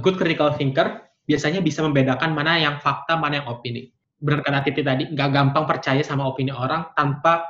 [0.00, 3.90] good critical thinker biasanya bisa membedakan mana yang fakta, mana yang opini.
[4.16, 7.44] Benar kata Titi tadi, nggak gampang percaya sama opini orang tanpa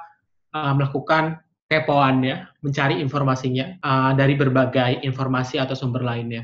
[0.51, 1.39] uh, melakukan
[1.69, 6.43] kepoan ya, mencari informasinya uh, dari berbagai informasi atau sumber lainnya.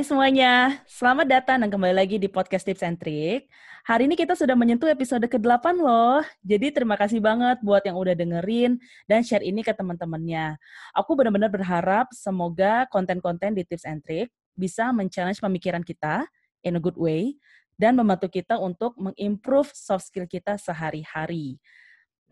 [0.00, 3.52] Hai semuanya, selamat datang dan kembali lagi di Podcast Tips and Trick.
[3.84, 6.24] Hari ini kita sudah menyentuh episode ke-8 loh.
[6.40, 10.56] Jadi terima kasih banget buat yang udah dengerin dan share ini ke teman-temannya.
[10.96, 16.24] Aku benar-benar berharap semoga konten-konten di Tips and Trick bisa men-challenge pemikiran kita
[16.64, 17.36] in a good way
[17.76, 21.60] dan membantu kita untuk mengimprove soft skill kita sehari-hari.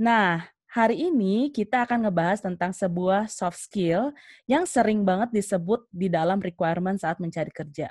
[0.01, 4.13] Nah, Hari ini kita akan ngebahas tentang sebuah soft skill
[4.45, 7.89] yang sering banget disebut di dalam requirement saat mencari kerja.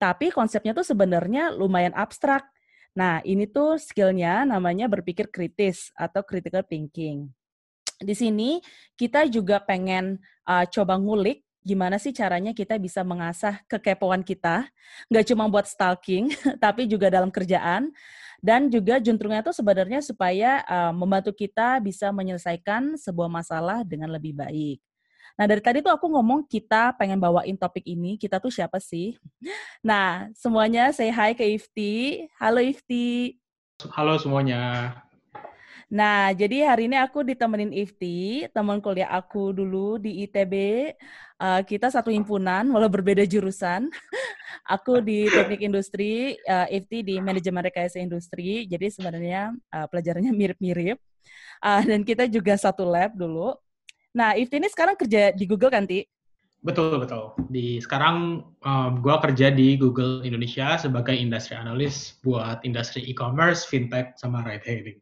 [0.00, 2.48] Tapi konsepnya tuh sebenarnya lumayan abstrak.
[2.96, 7.28] Nah, ini tuh skillnya namanya berpikir kritis atau critical thinking.
[8.00, 8.64] Di sini
[8.96, 10.16] kita juga pengen
[10.48, 14.70] uh, coba ngulik gimana sih caranya kita bisa mengasah kekepoan kita,
[15.10, 16.30] nggak cuma buat stalking,
[16.64, 17.90] tapi juga dalam kerjaan,
[18.44, 24.36] dan juga juntrungnya itu sebenarnya supaya uh, membantu kita bisa menyelesaikan sebuah masalah dengan lebih
[24.36, 24.78] baik.
[25.36, 29.16] Nah, dari tadi tuh aku ngomong kita pengen bawain topik ini, kita tuh siapa sih?
[29.86, 32.26] Nah, semuanya say hi ke Ifti.
[32.40, 33.38] Halo Ifti.
[33.94, 34.96] Halo semuanya.
[35.86, 40.54] Nah, jadi hari ini aku ditemenin Ifti, teman kuliah aku dulu di ITB.
[41.38, 43.86] Uh, kita satu himpunan, walau berbeda jurusan.
[44.74, 48.66] aku di teknik industri, uh, Ifti di manajemen rekayasa industri.
[48.66, 50.98] Jadi sebenarnya uh, pelajarannya mirip-mirip.
[51.62, 53.54] Uh, dan kita juga satu lab dulu.
[54.10, 56.02] Nah, Ifti ini sekarang kerja di Google kan, Ti?
[56.66, 57.30] Betul, betul.
[57.46, 64.18] Di sekarang um, gue kerja di Google Indonesia sebagai industri analis buat industri e-commerce, fintech,
[64.18, 64.98] sama ride hailing.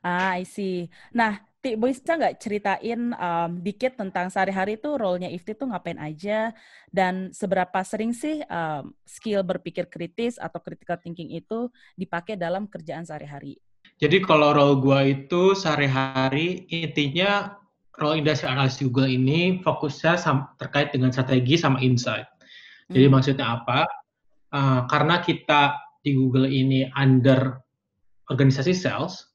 [0.00, 0.88] Ah, I see.
[1.12, 6.56] Nah, Ti, bisa nggak ceritain um, dikit tentang sehari-hari itu role-nya Ifti tuh ngapain aja
[6.88, 11.68] dan seberapa sering sih um, skill berpikir kritis atau critical thinking itu
[12.00, 13.60] dipakai dalam kerjaan sehari-hari?
[14.00, 17.60] Jadi kalau role gue itu sehari-hari intinya
[18.00, 22.24] role industri analis Google ini fokusnya sama, terkait dengan strategi sama insight.
[22.88, 23.12] Jadi hmm.
[23.12, 23.84] maksudnya apa?
[24.48, 27.60] Uh, karena kita di Google ini under
[28.32, 29.29] organisasi sales,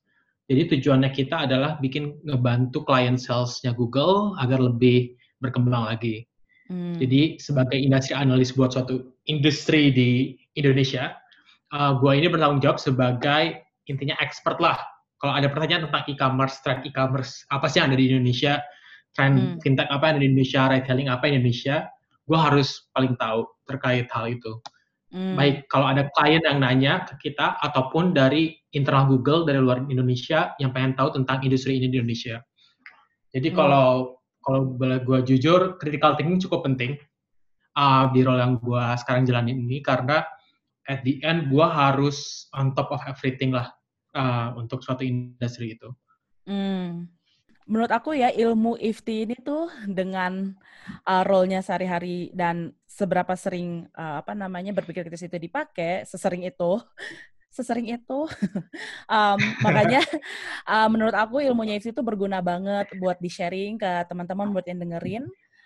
[0.46, 6.26] jadi tujuannya kita adalah bikin ngebantu klien salesnya Google agar lebih berkembang lagi.
[6.70, 6.98] Hmm.
[6.98, 11.14] Jadi sebagai industri analis buat suatu industri di Indonesia,
[11.74, 14.82] uh, gue ini bertanggung jawab sebagai intinya expert lah
[15.26, 18.60] kalau ada pertanyaan tentang e-commerce, tren e-commerce, apa sih yang ada di Indonesia,
[19.16, 19.64] tren hmm.
[19.64, 21.76] fintech apa yang ada di Indonesia, retailing apa yang di Indonesia,
[22.30, 24.60] gue harus paling tahu terkait hal itu.
[25.16, 25.34] Hmm.
[25.34, 30.52] Baik, kalau ada klien yang nanya ke kita, ataupun dari internal Google, dari luar Indonesia,
[30.60, 32.44] yang pengen tahu tentang industri ini di Indonesia.
[33.32, 33.56] Jadi hmm.
[33.56, 37.00] kalau kalau boleh gue jujur, critical thinking cukup penting
[37.74, 40.22] uh, di role yang gue sekarang jalanin ini, karena
[40.86, 43.74] at the end gue harus on top of everything lah
[44.14, 45.90] uh, untuk suatu industri itu.
[46.46, 47.10] Hmm.
[47.66, 50.54] Menurut aku ya ilmu IFT ini tuh dengan
[51.10, 56.78] uh, role-nya sehari-hari dan seberapa sering uh, apa namanya berpikir kritis itu dipakai, sesering itu,
[57.56, 58.20] sesering itu.
[59.16, 60.04] um, makanya
[60.68, 65.24] uh, menurut aku ilmunya itu berguna banget buat di-sharing ke teman-teman buat yang dengerin.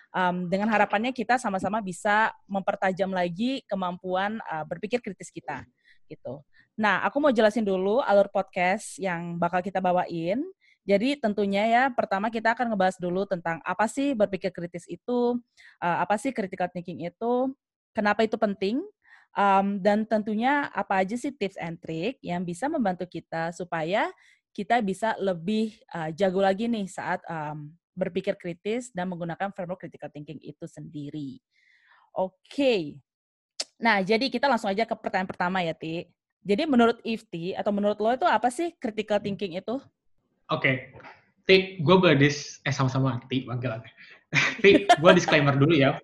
[0.10, 5.66] Um, dengan harapannya kita sama-sama bisa mempertajam lagi kemampuan uh, berpikir kritis kita
[6.10, 6.42] gitu.
[6.74, 10.42] Nah, aku mau jelasin dulu alur podcast yang bakal kita bawain.
[10.88, 15.38] Jadi tentunya ya, pertama kita akan ngebahas dulu tentang apa sih berpikir kritis itu,
[15.84, 17.54] uh, apa sih critical thinking itu,
[17.94, 18.82] kenapa itu penting,
[19.36, 24.10] um, dan tentunya apa aja sih tips and trick yang bisa membantu kita supaya
[24.56, 30.10] kita bisa lebih uh, jago lagi nih saat um, berpikir kritis dan menggunakan framework critical
[30.10, 31.38] thinking itu sendiri.
[32.16, 32.34] Oke.
[32.48, 32.82] Okay.
[33.80, 36.08] Nah, jadi kita langsung aja ke pertanyaan pertama ya, Ti.
[36.44, 39.76] Jadi menurut Ifti atau menurut lo itu apa sih critical thinking itu?
[40.50, 40.76] Oke, okay.
[41.48, 43.92] Ti, gue boleh dis, eh sama-sama Ti panggilannya.
[44.64, 46.00] Ti, gue disclaimer dulu ya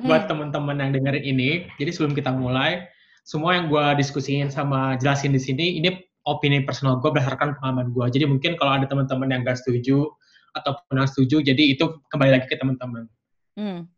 [0.00, 0.08] hmm.
[0.08, 1.50] buat teman-teman yang dengerin ini.
[1.76, 2.86] Jadi sebelum kita mulai,
[3.26, 5.92] semua yang gue diskusiin sama jelasin di sini, ini
[6.24, 8.06] opini personal gue berdasarkan pengalaman gue.
[8.14, 10.06] Jadi mungkin kalau ada teman-teman yang gak setuju
[10.54, 13.10] ataupun yang setuju, jadi itu kembali lagi ke teman-teman.
[13.58, 13.90] Hmm.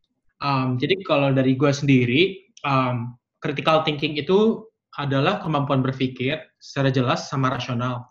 [0.42, 4.64] Um, jadi kalau dari gue sendiri, um, critical thinking itu
[4.96, 8.08] adalah kemampuan berpikir secara jelas sama rasional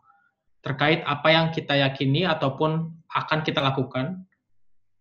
[0.64, 4.24] terkait apa yang kita yakini ataupun akan kita lakukan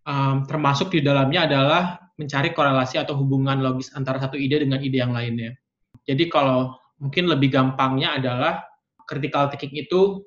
[0.03, 5.01] um, termasuk di dalamnya adalah mencari korelasi atau hubungan logis antara satu ide dengan ide
[5.01, 5.57] yang lainnya.
[6.05, 8.63] Jadi kalau mungkin lebih gampangnya adalah
[9.09, 10.23] critical thinking itu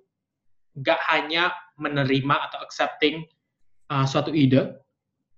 [0.75, 3.23] nggak hanya menerima atau accepting
[3.91, 4.75] uh, suatu ide,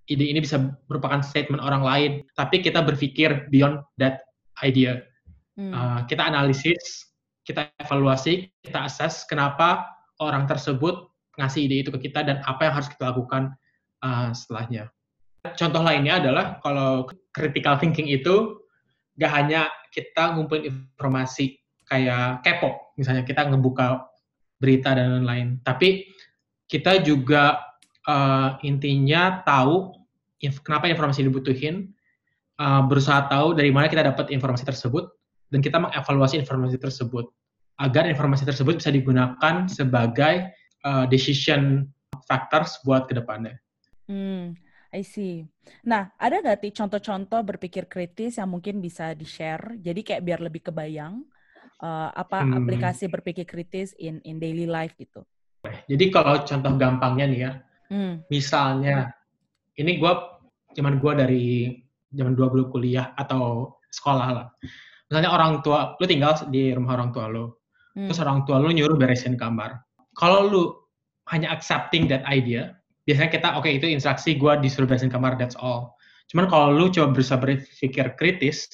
[0.09, 4.23] ide ini bisa merupakan statement orang lain, tapi kita berpikir beyond that
[4.63, 5.03] idea.
[5.57, 5.73] Hmm.
[5.73, 7.11] Uh, kita analisis,
[7.45, 9.89] kita evaluasi, kita assess kenapa
[10.21, 13.53] orang tersebut ngasih ide itu ke kita dan apa yang harus kita lakukan
[14.01, 14.89] uh, setelahnya.
[15.55, 18.59] Contoh lainnya adalah kalau critical thinking itu
[19.15, 21.57] gak hanya kita ngumpulin informasi
[21.87, 24.03] kayak kepo, misalnya kita ngebuka
[24.59, 26.09] berita dan lain-lain, tapi
[26.67, 27.63] kita juga
[28.03, 29.95] uh, intinya tahu
[30.65, 31.95] kenapa informasi dibutuhin,
[32.59, 35.07] uh, berusaha tahu dari mana kita dapat informasi tersebut,
[35.47, 37.31] dan kita mengevaluasi informasi tersebut
[37.79, 40.51] agar informasi tersebut bisa digunakan sebagai
[40.83, 41.87] uh, decision
[42.27, 43.55] factors buat ke depannya.
[44.11, 44.57] Hmm,
[44.93, 45.43] I see.
[45.83, 49.75] Nah, ada nggak sih contoh-contoh berpikir kritis yang mungkin bisa di-share?
[49.83, 51.27] Jadi kayak biar lebih kebayang
[51.83, 52.63] uh, apa hmm.
[52.63, 55.27] aplikasi berpikir kritis in in daily life gitu.
[55.67, 57.51] Jadi kalau contoh gampangnya nih ya,
[57.91, 58.13] hmm.
[58.31, 59.11] misalnya
[59.75, 60.13] ini gue
[60.71, 61.45] zaman gue dari
[62.15, 64.47] zaman dua dulu kuliah atau sekolah lah.
[65.11, 67.51] Misalnya orang tua, lu tinggal di rumah orang tua lu,
[67.95, 68.07] hmm.
[68.07, 69.83] terus orang tua lu nyuruh beresin kamar.
[70.15, 70.63] Kalau lu
[71.31, 72.76] hanya accepting that idea,
[73.07, 75.95] biasanya kita oke okay, itu instruksi gue disuruh beresin kamar that's all.
[76.27, 78.67] Cuman kalau lu coba berusaha berpikir kritis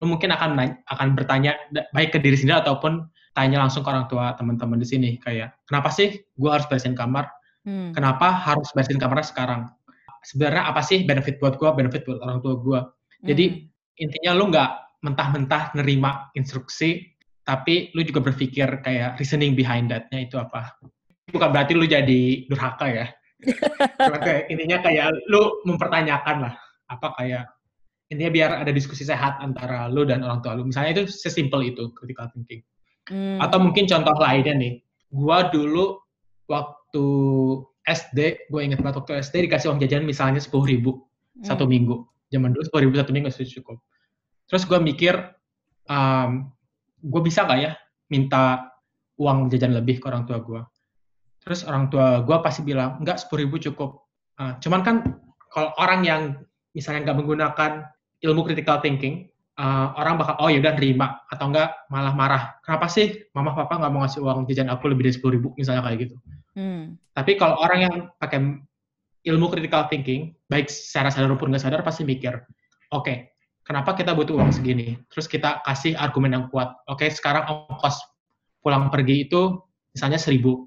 [0.00, 0.56] lu mungkin akan
[0.92, 1.56] akan bertanya
[1.92, 3.04] baik ke diri sendiri ataupun
[3.36, 5.10] tanya langsung ke orang tua teman-teman di sini.
[5.20, 7.28] Kayak kenapa sih gue harus beresin kamar?
[7.66, 7.90] Hmm.
[7.90, 9.62] kenapa harus beresin kamarnya sekarang?
[10.22, 12.80] Sebenarnya apa sih benefit buat gue benefit buat orang tua gue
[13.26, 14.02] jadi hmm.
[14.02, 14.70] intinya lu nggak
[15.02, 17.14] mentah-mentah nerima instruksi
[17.46, 20.74] tapi lu juga berpikir kayak reasoning behind that-nya itu apa.
[21.30, 23.06] Bukan berarti lu jadi durhaka ya
[24.00, 26.54] Cuma kayak intinya kayak lu mempertanyakan lah
[26.86, 27.44] apa kayak
[28.08, 30.64] intinya biar ada diskusi sehat antara lu dan orang tua lu.
[30.64, 32.62] Misalnya itu sesimpel itu critical thinking.
[33.10, 33.38] Hmm.
[33.42, 35.98] Atau mungkin contoh lainnya nih, gua dulu
[36.46, 37.06] waktu
[37.86, 40.90] SD, gue inget banget waktu SD dikasih uang jajan misalnya sepuluh ribu
[41.38, 41.46] hmm.
[41.46, 42.02] satu minggu.
[42.34, 43.78] Zaman dulu sepuluh ribu satu minggu sudah cukup.
[44.50, 45.14] Terus gue mikir,
[45.86, 46.50] um,
[47.02, 47.72] gue bisa nggak ya
[48.10, 48.70] minta
[49.18, 50.60] uang jajan lebih ke orang tua gue?
[51.46, 54.02] Terus orang tua gue pasti bilang, enggak, sepuluh ribu cukup.
[54.34, 54.96] Uh, cuman kan
[55.46, 56.22] kalau orang yang
[56.74, 57.86] misalnya nggak menggunakan
[58.26, 62.42] ilmu critical thinking, uh, orang bakal, oh yaudah nerima, atau enggak malah marah.
[62.66, 65.86] Kenapa sih mama papa nggak mau ngasih uang jajan aku lebih dari sepuluh ribu, misalnya
[65.86, 66.16] kayak gitu.
[66.58, 66.98] Hmm.
[67.14, 68.58] Tapi kalau orang yang pakai
[69.30, 72.42] ilmu critical thinking, baik secara sadar maupun nggak sadar, pasti mikir,
[72.90, 73.30] oke, okay,
[73.62, 74.98] kenapa kita butuh uang segini?
[75.14, 76.74] Terus kita kasih argumen yang kuat.
[76.90, 78.02] Oke, okay, sekarang ongkos
[78.66, 79.62] pulang pergi itu
[79.94, 80.66] misalnya seribu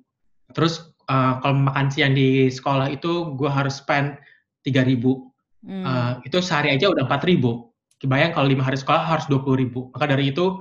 [0.54, 4.18] Terus uh, kalau makan siang di sekolah itu gue harus spend
[4.66, 5.30] tiga ribu.
[5.66, 5.84] Hmm.
[5.84, 7.70] Uh, itu sehari aja udah empat ribu.
[8.00, 9.92] Kebayang kalau lima hari sekolah harus dua puluh ribu.
[9.92, 10.60] Maka dari itu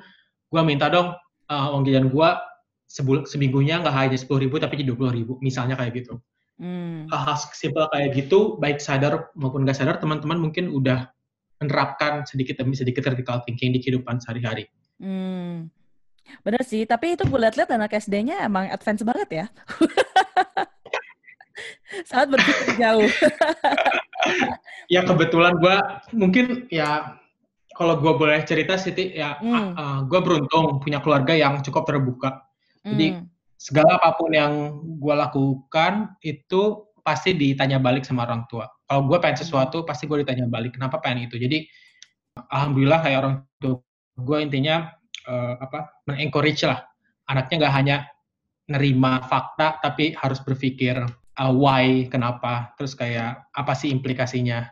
[0.51, 1.15] gue minta dong
[1.49, 2.29] uh, uang jajan gue
[3.29, 5.33] seminggunya nggak hanya sepuluh ribu tapi dua puluh ribu.
[5.39, 6.19] Misalnya kayak gitu.
[6.59, 7.07] Hmm.
[7.07, 11.07] Hal-hal simpel kayak gitu, baik sadar maupun nggak sadar, teman-teman mungkin udah
[11.63, 14.67] menerapkan sedikit demi sedikit critical thinking di kehidupan sehari-hari.
[14.99, 15.71] Hmm.
[16.45, 19.47] Bener sih, tapi itu gue liat-liat anak SD-nya emang advance banget ya.
[22.09, 23.05] Sangat berpikir jauh.
[24.95, 25.77] ya kebetulan gue
[26.17, 27.21] mungkin ya
[27.77, 29.55] kalau gue boleh cerita Siti ya hmm.
[29.55, 32.43] uh, uh, gue beruntung punya keluarga yang cukup terbuka.
[32.83, 33.25] Jadi hmm.
[33.59, 38.69] segala apa pun yang gue lakukan itu pasti ditanya balik sama orang tua.
[38.89, 41.41] Kalau gue pengen sesuatu pasti gue ditanya balik kenapa pengen itu.
[41.41, 41.65] Jadi
[42.49, 43.81] alhamdulillah kayak orang tua
[44.19, 44.98] gue intinya
[45.29, 46.81] uh, apa mengencourage lah.
[47.29, 47.97] Anaknya nggak hanya
[48.69, 50.97] nerima fakta tapi harus berpikir
[51.37, 54.65] uh, why kenapa terus kayak apa sih implikasinya.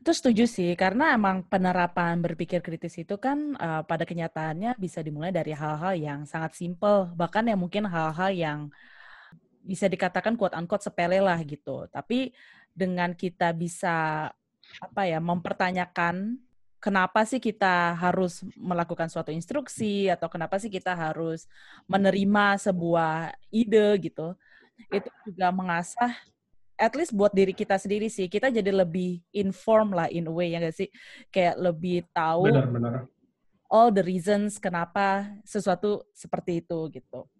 [0.00, 5.30] Itu setuju sih karena emang penerapan berpikir kritis itu kan uh, pada kenyataannya bisa dimulai
[5.30, 8.60] dari hal-hal yang sangat simple bahkan yang mungkin hal-hal yang
[9.62, 11.86] bisa dikatakan quote unquote sepele lah gitu.
[11.92, 12.32] Tapi
[12.72, 14.28] dengan kita bisa
[14.80, 16.40] apa ya mempertanyakan
[16.82, 21.46] kenapa sih kita harus melakukan suatu instruksi atau kenapa sih kita harus
[21.86, 24.34] menerima sebuah ide gitu.
[24.90, 26.10] Itu juga mengasah
[26.74, 28.26] at least buat diri kita sendiri sih.
[28.26, 30.90] Kita jadi lebih inform lah in a way ya gak sih?
[31.30, 32.92] Kayak lebih tahu benar, benar.
[33.70, 37.30] all the reasons kenapa sesuatu seperti itu gitu.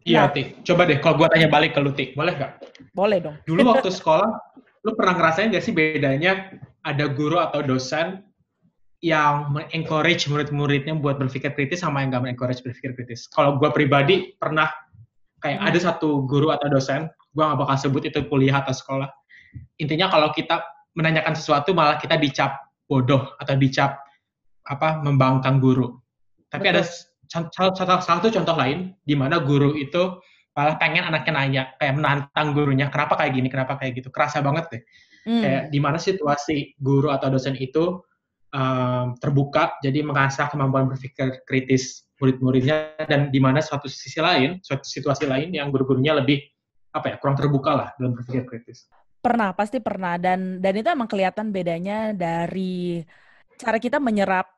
[0.00, 0.64] Iya, nah, Ti.
[0.64, 2.16] Coba deh kalau gue tanya balik ke lu, Ti.
[2.16, 2.64] Boleh gak?
[2.96, 3.36] Boleh dong.
[3.44, 4.32] Dulu waktu sekolah,
[4.80, 6.48] lu pernah ngerasain gak sih bedanya
[6.80, 8.29] ada guru atau dosen
[9.00, 13.24] yang mengencourage murid-muridnya buat berpikir kritis sama yang nggak mengencourage berpikir kritis.
[13.32, 14.68] Kalau gue pribadi pernah
[15.40, 15.68] kayak hmm.
[15.72, 19.08] ada satu guru atau dosen, gue nggak bakal sebut itu kuliah atau sekolah,
[19.80, 20.60] intinya kalau kita
[20.92, 24.04] menanyakan sesuatu malah kita dicap bodoh atau dicap
[24.68, 25.96] apa membangkang guru.
[26.52, 26.74] Tapi Betul.
[26.76, 26.82] ada
[27.56, 30.20] salah satu, satu contoh lain di mana guru itu
[30.52, 34.66] malah pengen anaknya nanya kayak menantang gurunya kenapa kayak gini kenapa kayak gitu kerasa banget
[34.66, 34.82] deh
[35.30, 35.42] hmm.
[35.46, 38.02] kayak di mana situasi guru atau dosen itu
[38.54, 44.84] um, terbuka jadi mengasah kemampuan berpikir kritis murid-muridnya dan di mana suatu sisi lain suatu
[44.84, 46.44] situasi lain yang guru-gurunya lebih
[46.90, 48.90] apa ya kurang terbuka lah dalam berpikir kritis.
[49.20, 50.18] Pernah pasti pernah.
[50.18, 53.04] Dan dan itu emang kelihatan bedanya dari
[53.60, 54.48] cara kita menyerap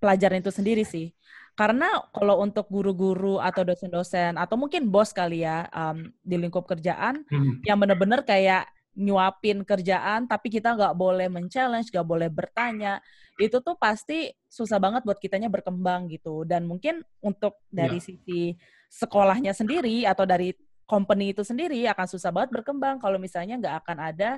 [0.00, 1.12] pelajaran itu sendiri sih.
[1.52, 7.28] Karena kalau untuk guru-guru atau dosen-dosen atau mungkin bos kali ya um, di lingkup kerjaan
[7.28, 7.60] hmm.
[7.68, 13.00] yang benar-benar kayak nyuapin kerjaan tapi kita nggak boleh men-challenge, nggak boleh bertanya,
[13.40, 16.44] itu tuh pasti susah banget buat kitanya berkembang gitu.
[16.44, 18.04] Dan mungkin untuk dari ya.
[18.12, 18.52] sisi
[18.92, 20.52] sekolahnya sendiri atau dari
[20.84, 24.30] company itu sendiri akan susah banget berkembang kalau misalnya nggak akan ada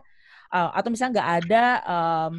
[0.54, 2.34] uh, atau misalnya nggak ada um,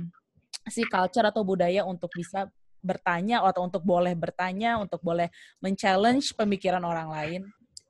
[0.71, 2.47] si culture atau budaya untuk bisa
[2.85, 7.41] bertanya atau untuk boleh bertanya, untuk boleh men-challenge pemikiran orang lain.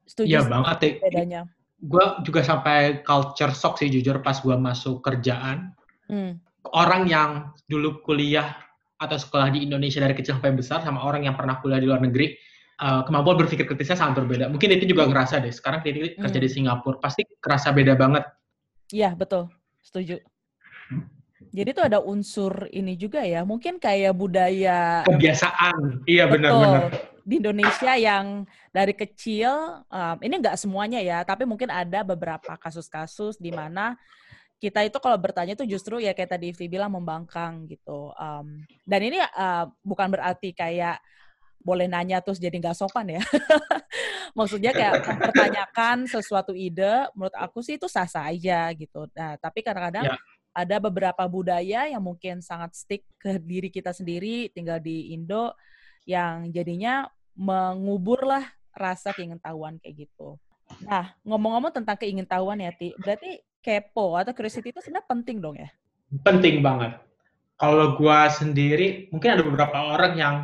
[0.08, 0.92] Setuju ya, banget ya.
[1.04, 1.42] bedanya.
[1.80, 5.76] Gue juga sampai culture shock sih jujur pas gue masuk kerjaan.
[6.08, 6.40] Hmm.
[6.72, 8.58] Orang yang dulu kuliah
[8.96, 12.02] atau sekolah di Indonesia dari kecil sampai besar sama orang yang pernah kuliah di luar
[12.02, 12.34] negeri,
[12.82, 14.48] uh, kemampuan berpikir kritisnya sangat berbeda.
[14.48, 15.52] Mungkin itu juga ngerasa deh.
[15.52, 16.46] Sekarang Titi kerja hmm.
[16.46, 18.24] di Singapura, pasti kerasa beda banget.
[18.90, 19.52] Iya, betul.
[19.84, 20.18] Setuju.
[21.56, 26.04] Jadi itu ada unsur ini juga ya, mungkin kayak budaya kebiasaan.
[26.04, 27.15] Iya benar-benar.
[27.26, 33.42] Di Indonesia yang dari kecil, um, ini nggak semuanya ya, tapi mungkin ada beberapa kasus-kasus
[33.42, 33.98] di mana
[34.62, 38.14] kita itu kalau bertanya itu justru ya kayak tadi Ivi bilang membangkang gitu.
[38.16, 41.02] Um, dan ini uh, bukan berarti kayak
[41.66, 43.22] boleh nanya terus jadi nggak sopan ya.
[44.38, 49.10] Maksudnya kayak mempertanyakan sesuatu ide, menurut aku sih itu sah-sah aja gitu.
[49.18, 50.16] Nah, tapi kadang-kadang ya
[50.56, 55.52] ada beberapa budaya yang mungkin sangat stick ke diri kita sendiri tinggal di Indo
[56.06, 60.40] yang jadinya menguburlah rasa keingintahuan kayak gitu.
[60.86, 65.70] Nah, ngomong-ngomong tentang keingintahuan ya, Ti, berarti kepo atau curiosity itu sebenarnya penting dong ya?
[66.22, 67.02] Penting banget.
[67.58, 70.36] Kalau gua sendiri, mungkin ada beberapa orang yang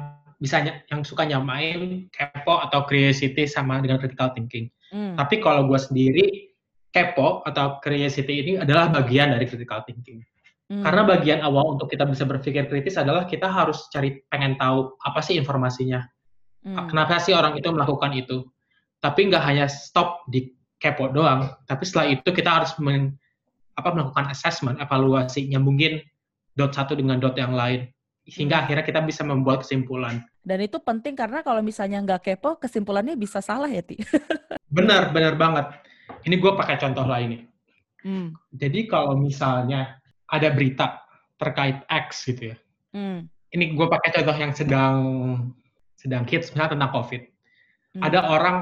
[0.41, 4.74] bisa yang suka nyamain kepo atau curiosity sama dengan critical thinking.
[4.89, 5.13] Hmm.
[5.13, 6.50] Tapi kalau gua sendiri,
[6.89, 10.24] kepo atau curiosity ini adalah bagian dari critical thinking.
[10.72, 10.84] Hmm.
[10.88, 15.20] Karena bagian awal untuk kita bisa berpikir kritis adalah kita harus cari pengen tahu apa
[15.20, 16.00] sih informasinya.
[16.63, 16.88] Hmm.
[16.88, 18.48] Kenapa sih orang itu melakukan itu?
[19.04, 20.48] Tapi nggak hanya stop di
[20.80, 23.13] kepo doang, tapi setelah itu kita harus men,
[23.78, 26.01] apa melakukan assessment, evaluasi, nyambungin
[26.56, 27.92] dot satu dengan dot yang lain
[28.25, 28.63] hingga hmm.
[28.66, 30.24] akhirnya kita bisa membuat kesimpulan.
[30.42, 33.98] Dan itu penting karena kalau misalnya nggak kepo, kesimpulannya bisa salah ya, Ti?
[34.78, 35.66] benar, benar banget
[36.25, 37.42] ini gue pakai contoh lain nih.
[38.01, 38.28] Hmm.
[38.54, 40.00] Jadi kalau misalnya
[40.32, 41.04] ada berita
[41.36, 42.58] terkait X gitu ya.
[42.96, 43.28] Hmm.
[43.52, 44.98] Ini gue pakai contoh yang sedang
[46.00, 47.22] sedang hits misalnya tentang COVID.
[48.00, 48.02] Hmm.
[48.08, 48.58] Ada orang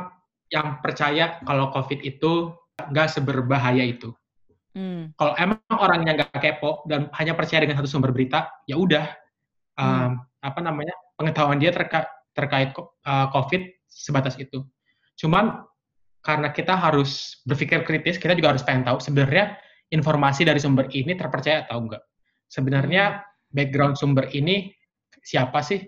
[0.50, 2.52] yang percaya kalau COVID itu
[2.90, 4.10] nggak seberbahaya itu.
[4.74, 5.14] Hmm.
[5.14, 9.06] Kalau emang orangnya nggak kepo dan hanya percaya dengan satu sumber berita, ya udah
[9.78, 9.86] hmm.
[9.86, 10.12] um,
[10.42, 14.66] apa namanya pengetahuan dia terka terkait uh, COVID sebatas itu.
[15.20, 15.68] Cuman
[16.24, 19.56] karena kita harus berpikir kritis, kita juga harus pengen tahu sebenarnya
[19.90, 22.04] informasi dari sumber ini terpercaya atau enggak.
[22.50, 24.70] Sebenarnya background sumber ini
[25.22, 25.82] siapa sih?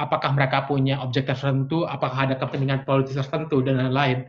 [0.00, 1.84] Apakah mereka punya objek tertentu?
[1.84, 4.24] Apakah ada kepentingan politis tertentu dan lain-lain?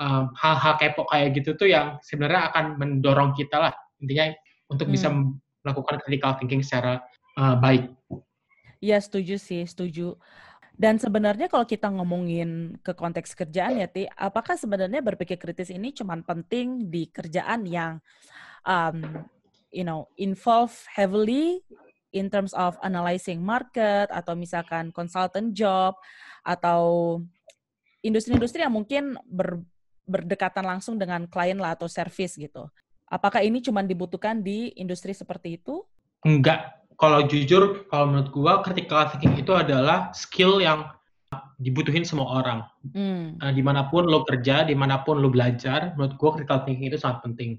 [0.00, 4.34] Um, hal-hal kepo kayak gitu tuh yang sebenarnya akan mendorong kita lah intinya
[4.66, 4.94] untuk hmm.
[4.98, 5.06] bisa
[5.62, 6.98] melakukan critical thinking secara
[7.38, 7.88] uh, baik.
[8.84, 10.18] Iya setuju sih, setuju.
[10.74, 15.94] Dan sebenarnya kalau kita ngomongin ke konteks kerjaan ya, Ti, apakah sebenarnya berpikir kritis ini
[15.94, 18.02] cuma penting di kerjaan yang,
[18.64, 19.24] um,
[19.72, 21.60] you know, involve heavily
[22.14, 25.98] in terms of analyzing market atau misalkan consultant job
[26.46, 27.18] atau
[28.04, 29.64] industri-industri yang mungkin ber,
[30.06, 32.68] berdekatan langsung dengan klien lah atau service gitu.
[33.10, 35.82] Apakah ini cuma dibutuhkan di industri seperti itu?
[36.24, 40.88] Enggak, kalau jujur, kalau menurut gua critical thinking itu adalah skill yang
[41.58, 42.58] dibutuhin semua orang.
[42.94, 43.36] Hmm.
[43.42, 46.88] Uh, di mana pun lo kerja, di mana pun lo belajar, menurut gua critical thinking
[46.94, 47.58] itu sangat penting.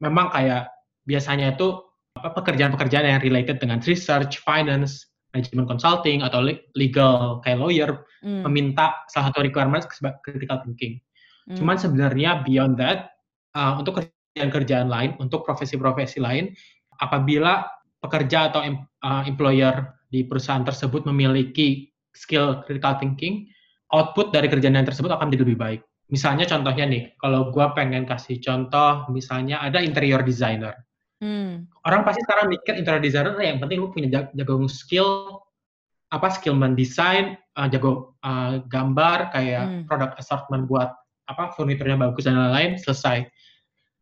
[0.00, 0.72] Memang kayak
[1.04, 1.80] biasanya itu
[2.18, 6.42] apa pekerjaan-pekerjaan yang related dengan research, finance, management consulting atau
[6.74, 7.90] legal kayak lawyer
[8.24, 8.42] hmm.
[8.50, 9.86] meminta salah satu requirement
[10.26, 10.98] critical thinking.
[11.46, 11.56] Hmm.
[11.56, 13.14] Cuman sebenarnya beyond that,
[13.54, 16.50] uh, untuk kerjaan-kerjaan lain, untuk profesi-profesi lain,
[16.98, 17.66] apabila
[18.02, 23.46] pekerja atau uh, employer di perusahaan tersebut memiliki skill critical thinking,
[23.94, 25.80] output dari kerjaan yang tersebut akan menjadi lebih baik.
[26.10, 30.74] Misalnya contohnya nih, kalau gue pengen kasih contoh, misalnya ada interior designer.
[31.22, 31.70] Hmm.
[31.86, 35.38] Orang pasti sekarang mikir interior designer yang penting lu punya jago skill
[36.10, 39.82] apa skill mendesain, uh, jago uh, gambar kayak hmm.
[39.86, 40.90] product assortment buat
[41.30, 43.22] apa furniturnya bagus dan lain-lain selesai.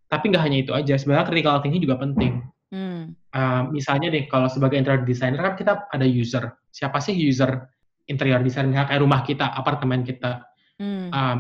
[0.09, 2.41] Tapi nggak hanya itu aja, sebenarnya critical thinking juga penting.
[2.73, 3.12] Hmm.
[3.37, 6.49] Uh, misalnya nih kalau sebagai interior designer kan kita ada user.
[6.73, 7.69] Siapa sih user
[8.09, 10.49] interior designer kayak rumah kita, apartemen kita?
[10.81, 11.12] Hmm.
[11.12, 11.37] Um,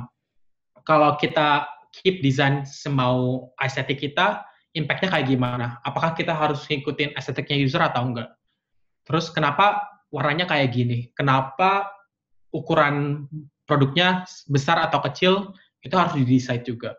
[0.88, 4.40] kalau kita keep desain semau estetik kita,
[4.72, 5.76] impact-nya kayak gimana?
[5.84, 8.32] Apakah kita harus ngikutin estetiknya user atau enggak?
[9.04, 11.12] Terus kenapa warnanya kayak gini?
[11.12, 11.92] Kenapa
[12.56, 13.28] ukuran
[13.68, 15.52] produknya besar atau kecil
[15.84, 16.96] itu harus didesain juga?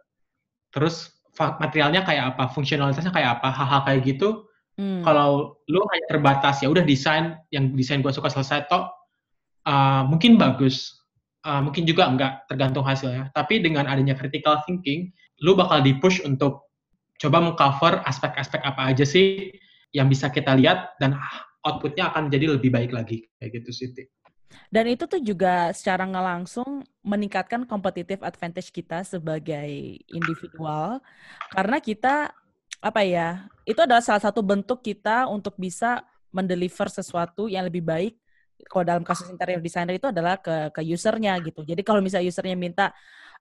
[0.69, 2.53] Terus materialnya kayak apa?
[2.53, 3.50] Fungsionalitasnya kayak apa?
[3.50, 4.46] Hal-hal kayak gitu.
[4.77, 5.01] Hmm.
[5.01, 8.88] Kalau lu hanya terbatas ya udah desain yang desain gua suka selesai toh
[9.67, 10.98] uh, mungkin bagus,
[11.46, 13.31] uh, mungkin juga enggak tergantung hasilnya.
[13.31, 15.12] Tapi dengan adanya critical thinking,
[15.43, 16.67] lu bakal dipush untuk
[17.19, 19.51] coba mengcover aspek-aspek apa aja sih
[19.91, 21.19] yang bisa kita lihat dan
[21.67, 23.88] outputnya akan jadi lebih baik lagi kayak gitu sih.
[24.74, 29.69] Dan itu tuh juga secara nggak langsung meningkatkan competitive advantage kita sebagai
[30.10, 31.01] individual
[31.53, 32.34] karena kita
[32.79, 38.13] apa ya itu adalah salah satu bentuk kita untuk bisa mendeliver sesuatu yang lebih baik
[38.67, 41.63] kalau dalam kasus interior designer itu adalah ke ke usernya gitu.
[41.63, 42.91] Jadi kalau misalnya usernya minta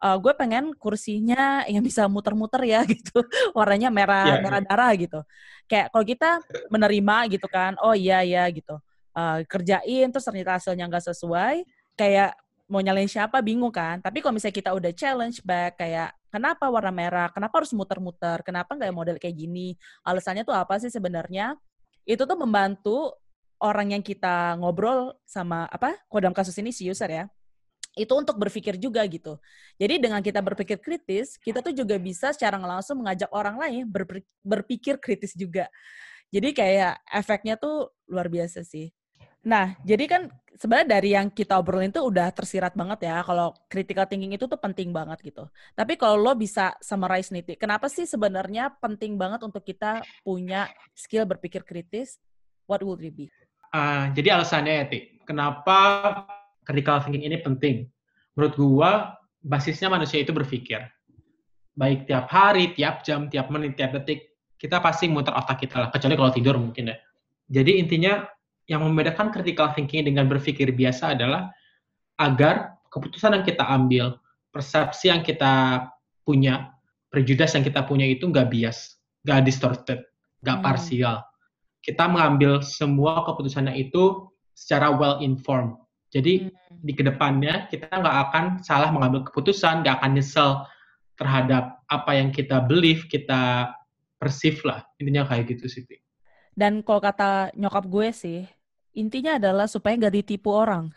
[0.02, 3.24] uh, gue pengen kursinya yang bisa muter-muter ya gitu.
[3.56, 5.20] Warnanya merah yeah, merah darah gitu.
[5.66, 6.30] Kayak kalau kita
[6.70, 8.78] menerima gitu kan oh iya iya gitu.
[9.16, 11.66] Uh, kerjain terus ternyata hasilnya nggak sesuai
[11.98, 13.98] kayak mau nyalain siapa bingung kan.
[13.98, 17.28] Tapi kalau misalnya kita udah challenge back kayak kenapa warna merah?
[17.32, 18.44] Kenapa harus muter-muter?
[18.44, 19.74] Kenapa nggak model kayak gini?
[20.04, 21.56] Alasannya tuh apa sih sebenarnya?
[22.04, 23.16] Itu tuh membantu
[23.58, 27.24] orang yang kita ngobrol sama apa dalam kasus ini si user ya
[27.98, 29.42] itu untuk berpikir juga gitu.
[29.74, 33.90] Jadi dengan kita berpikir kritis, kita tuh juga bisa secara langsung mengajak orang lain
[34.46, 35.66] berpikir kritis juga.
[36.30, 38.94] Jadi kayak efeknya tuh luar biasa sih.
[39.42, 40.22] Nah, jadi kan
[40.54, 44.60] sebenarnya dari yang kita obrolin tuh udah tersirat banget ya kalau critical thinking itu tuh
[44.60, 45.46] penting banget gitu.
[45.72, 51.24] Tapi kalau lo bisa summarize nih, kenapa sih sebenarnya penting banget untuk kita punya skill
[51.26, 52.18] berpikir kritis?
[52.68, 53.32] What would it be?
[53.68, 55.00] Uh, jadi alasannya ya, Ti.
[55.28, 55.78] Kenapa
[56.68, 57.88] critical thinking ini penting.
[58.36, 58.90] Menurut gua,
[59.40, 60.84] basisnya manusia itu berpikir.
[61.72, 64.28] Baik tiap hari, tiap jam, tiap menit, tiap detik,
[64.58, 65.88] kita pasti muter otak kita lah.
[65.88, 66.96] Kecuali kalau tidur mungkin ya.
[67.48, 68.26] Jadi intinya
[68.68, 71.48] yang membedakan critical thinking dengan berpikir biasa adalah
[72.20, 74.20] agar keputusan yang kita ambil,
[74.52, 75.86] persepsi yang kita
[76.26, 76.74] punya,
[77.08, 80.04] prejudice yang kita punya itu nggak bias, nggak distorted,
[80.44, 80.66] nggak hmm.
[80.66, 81.16] parsial.
[81.80, 86.80] Kita mengambil semua keputusannya itu secara well informed, jadi hmm.
[86.80, 90.64] di ke depannya kita nggak akan salah mengambil keputusan, nggak akan nyesel
[91.20, 93.72] terhadap apa yang kita believe, kita
[94.16, 94.86] perceive lah.
[94.96, 95.84] Intinya kayak gitu sih.
[96.56, 98.40] Dan kalau kata nyokap gue sih,
[98.96, 100.90] intinya adalah supaya nggak ditipu orang.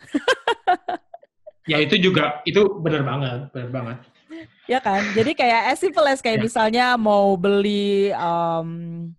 [1.71, 3.97] ya itu juga, itu benar banget, benar banget.
[4.65, 6.43] Ya kan, jadi kayak as simple as kayak ya.
[6.47, 9.11] misalnya mau beli um,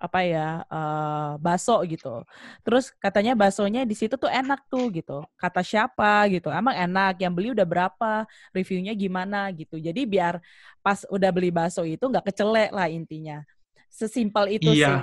[0.00, 2.24] apa ya uh, baso gitu.
[2.64, 5.20] Terus katanya basonya di situ tuh enak tuh gitu.
[5.36, 6.48] Kata siapa gitu.
[6.48, 7.20] Emang enak.
[7.20, 8.24] Yang beli udah berapa?
[8.56, 9.76] Reviewnya gimana gitu.
[9.76, 10.40] Jadi biar
[10.80, 13.44] pas udah beli baso itu nggak kecelek lah intinya.
[13.92, 14.88] Sesimpel itu iya.
[14.88, 15.00] sih.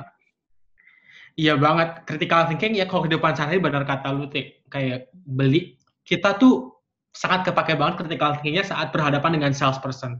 [1.45, 2.01] Iya banget.
[2.09, 4.25] Critical thinking ya kalau ke depan sana benar kata lu.
[4.67, 6.73] Kayak beli kita tuh
[7.13, 10.17] sangat kepake banget critical thinkingnya saat berhadapan dengan salesperson.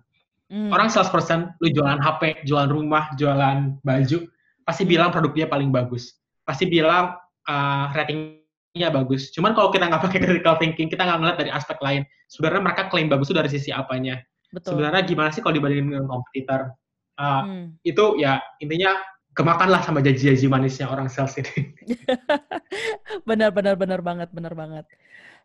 [0.48, 0.72] Hmm.
[0.72, 4.20] Orang salesperson, lu jualan HP, jualan rumah, jualan baju,
[4.68, 4.92] pasti hmm.
[4.92, 6.20] bilang produknya paling bagus.
[6.44, 7.16] Pasti bilang
[7.48, 9.32] uh, ratingnya bagus.
[9.32, 12.04] Cuman kalau kita nggak pakai critical thinking, kita nggak ngeliat dari aspek lain.
[12.28, 14.20] Sebenarnya mereka klaim bagus itu dari sisi apanya.
[14.52, 14.76] Betul.
[14.76, 16.76] Sebenarnya gimana sih kalau dibandingin dengan kompetitor?
[17.16, 17.66] Uh, hmm.
[17.88, 19.00] Itu ya intinya
[19.32, 21.72] kemakanlah sama janji-janji manisnya orang sales ini.
[23.30, 24.86] benar, benar, benar banget, benar banget.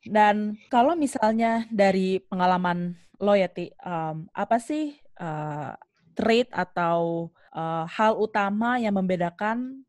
[0.02, 5.78] Dan kalau misalnya dari pengalaman lo ya, Ti, um, apa sih uh,
[6.18, 9.84] trait atau uh, hal utama yang membedakan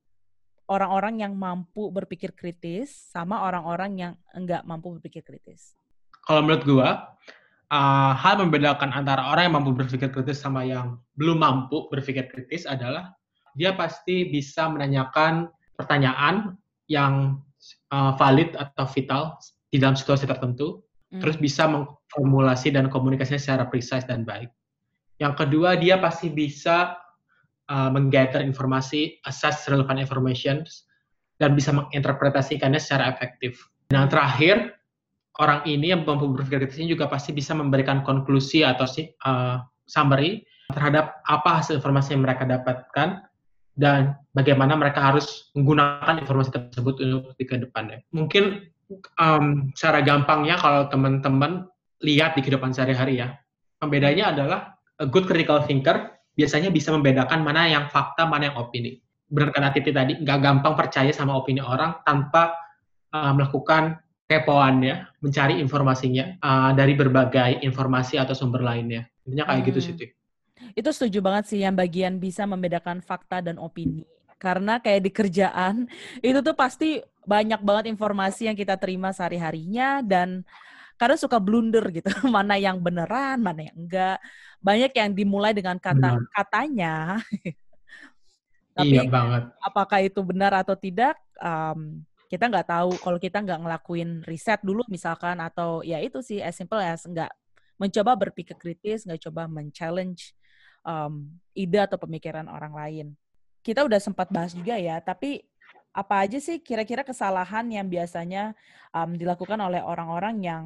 [0.67, 5.75] orang-orang yang mampu berpikir kritis sama orang-orang yang enggak mampu berpikir kritis?
[6.23, 6.89] Kalau menurut gua,
[7.67, 12.63] uh, hal membedakan antara orang yang mampu berpikir kritis sama yang belum mampu berpikir kritis
[12.63, 13.11] adalah
[13.53, 16.57] dia pasti bisa menanyakan pertanyaan
[16.89, 17.43] yang
[17.93, 19.23] uh, valid atau vital
[19.69, 20.81] di dalam situasi tertentu,
[21.13, 21.21] hmm.
[21.21, 24.49] terus bisa mengformulasi dan komunikasinya secara precise dan baik.
[25.21, 26.97] Yang kedua, dia pasti bisa
[27.69, 30.63] uh, menggather informasi, assess relevant information,
[31.37, 33.67] dan bisa menginterpretasikannya secara efektif.
[33.91, 34.55] Dan yang terakhir,
[35.41, 38.85] orang ini yang mampu berpikir ini juga pasti bisa memberikan konklusi atau
[39.27, 43.27] uh, summary terhadap apa hasil informasi yang mereka dapatkan
[43.73, 48.05] dan bagaimana mereka harus menggunakan informasi tersebut untuk di ke depannya.
[48.13, 48.69] Mungkin
[49.17, 51.65] um, secara gampangnya kalau teman-teman
[52.05, 53.33] lihat di kehidupan sehari-hari ya,
[53.81, 58.99] pembedanya adalah a good critical thinker biasanya bisa membedakan mana yang fakta, mana yang opini.
[59.29, 62.53] Benar kata Titi tadi, nggak gampang percaya sama opini orang tanpa
[63.13, 63.97] uh, melakukan
[64.29, 69.05] kepoan ya, mencari informasinya uh, dari berbagai informasi atau sumber lainnya.
[69.25, 69.87] Intinya kayak gitu hmm.
[69.93, 70.09] gitu sih.
[70.73, 74.05] Itu setuju banget sih yang bagian bisa membedakan fakta dan opini.
[74.41, 75.75] Karena kayak di kerjaan
[76.25, 80.43] itu tuh pasti banyak banget informasi yang kita terima sehari-harinya dan
[80.97, 82.09] karena suka blunder gitu.
[82.35, 84.17] mana yang beneran, mana yang enggak.
[84.63, 86.31] Banyak yang dimulai dengan kata benar.
[86.33, 86.95] katanya.
[88.77, 89.53] Tapi iya banget.
[89.61, 91.13] apakah itu benar atau tidak?
[91.37, 96.41] Um, kita nggak tahu kalau kita nggak ngelakuin riset dulu misalkan atau ya itu sih
[96.41, 97.29] as simple as nggak
[97.77, 100.33] mencoba berpikir kritis, nggak coba men-challenge
[100.81, 103.07] um, ide atau pemikiran orang lain.
[103.61, 105.45] Kita udah sempat bahas juga ya, tapi
[105.93, 108.57] apa aja sih kira-kira kesalahan yang biasanya
[108.89, 110.63] um, dilakukan oleh orang-orang yang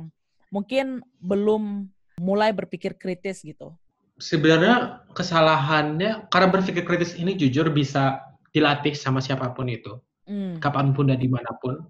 [0.53, 3.73] mungkin belum mulai berpikir kritis gitu?
[4.17, 10.57] Sebenarnya kesalahannya karena berpikir kritis ini jujur bisa dilatih sama siapa pun itu, hmm.
[10.57, 11.85] kapan pun dan di mana pun.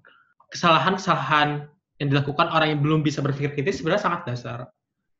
[0.52, 1.67] Kesalahan-kesalahan
[2.00, 4.60] yang dilakukan orang yang belum bisa berpikir kritis sebenarnya sangat dasar.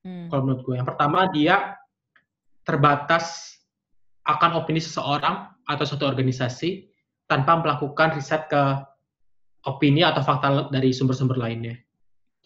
[0.04, 0.28] Hmm.
[0.28, 1.80] Kalau menurut gue, yang pertama dia
[2.67, 3.56] terbatas
[4.28, 6.91] akan opini seseorang atau suatu organisasi
[7.32, 8.84] tanpa melakukan riset ke
[9.67, 11.76] opini atau fakta dari sumber-sumber lainnya.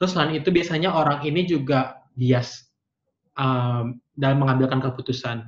[0.01, 2.65] Terus selain itu biasanya orang ini juga bias
[3.37, 5.45] um, dalam mengambilkan keputusan.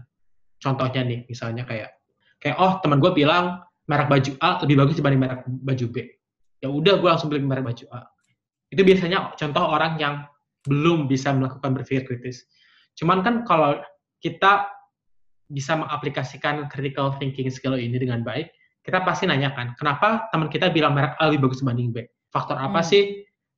[0.62, 1.98] Contohnya nih, misalnya kayak
[2.38, 6.06] kayak oh teman gue bilang merek baju A lebih bagus dibanding merek baju B.
[6.62, 8.06] Ya udah gue langsung beli merek baju A.
[8.70, 10.22] Itu biasanya contoh orang yang
[10.70, 12.46] belum bisa melakukan berpikir kritis.
[12.94, 13.82] Cuman kan kalau
[14.22, 14.70] kita
[15.50, 18.54] bisa mengaplikasikan critical thinking skill ini dengan baik,
[18.86, 22.06] kita pasti nanyakan, kenapa teman kita bilang merek A lebih bagus dibanding B?
[22.30, 22.88] Faktor apa hmm.
[22.88, 23.04] sih?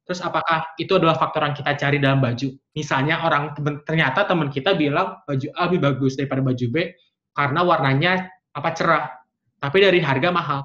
[0.06, 2.54] Terus apakah itu adalah faktor yang kita cari dalam baju?
[2.78, 6.94] Misalnya orang ternyata teman kita bilang baju A lebih bagus daripada baju B
[7.34, 8.12] karena warnanya
[8.54, 9.10] apa cerah,
[9.58, 10.62] tapi dari harga mahal.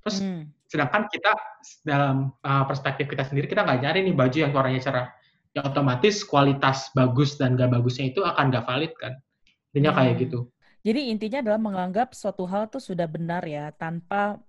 [0.00, 0.42] Terus hmm.
[0.64, 1.32] sedangkan kita
[1.84, 5.06] dalam uh, perspektif kita sendiri kita nggak nyari nih baju yang warnanya cerah,
[5.52, 9.12] ya otomatis kualitas bagus dan gak bagusnya itu akan gak valid kan.
[9.70, 10.22] Intinya kayak hmm.
[10.24, 10.40] gitu.
[10.80, 14.40] Jadi intinya adalah menganggap suatu hal itu sudah benar ya, tanpa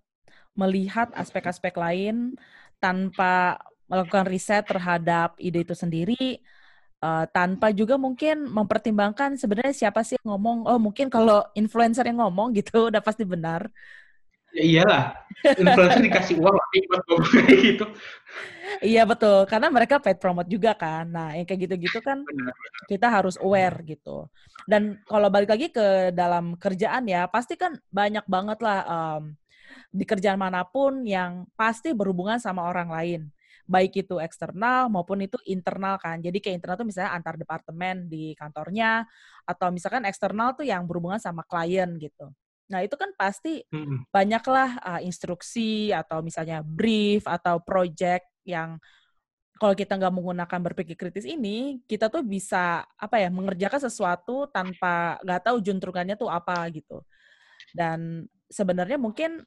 [0.56, 2.40] melihat aspek-aspek lain,
[2.80, 3.60] tanpa
[3.92, 6.40] melakukan riset terhadap ide itu sendiri,
[7.04, 10.58] uh, tanpa juga mungkin mempertimbangkan sebenarnya siapa sih yang ngomong.
[10.70, 13.68] Oh mungkin kalau influencer yang ngomong gitu udah pasti benar.
[14.52, 15.04] Ya iyalah,
[15.48, 17.04] influencer dikasih uang buat
[17.68, 17.86] gitu.
[18.84, 21.08] Iya betul, karena mereka paid promote juga kan.
[21.08, 22.24] Nah, yang kayak gitu-gitu kan
[22.92, 24.28] kita harus aware gitu.
[24.68, 29.24] Dan kalau balik lagi ke dalam kerjaan ya, pasti kan banyak banget lah um,
[29.92, 33.22] di kerjaan mana pun yang pasti berhubungan sama orang lain.
[33.72, 36.20] Baik itu eksternal maupun itu internal kan.
[36.20, 39.08] Jadi kayak internal tuh misalnya antar departemen di kantornya,
[39.48, 42.28] atau misalkan eksternal tuh yang berhubungan sama klien gitu.
[42.72, 44.12] Nah, itu kan pasti hmm.
[44.12, 48.80] banyaklah uh, instruksi atau misalnya brief atau project yang
[49.60, 55.22] kalau kita nggak menggunakan berpikir kritis ini, kita tuh bisa apa ya mengerjakan sesuatu tanpa
[55.22, 57.06] nggak tahu juntrungannya tuh apa gitu.
[57.76, 59.46] Dan sebenarnya mungkin